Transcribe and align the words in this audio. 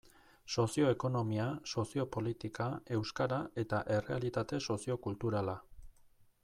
Sozio-ekonomia, 0.53 1.45
sozio-politika, 1.73 2.69
euskara 2.97 3.39
eta 3.65 3.83
errealitate 3.99 4.61
sozio-kulturala. 4.71 5.59